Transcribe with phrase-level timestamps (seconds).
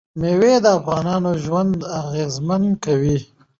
[0.19, 3.17] مېوې د افغانانو ژوند اغېزمن کوي.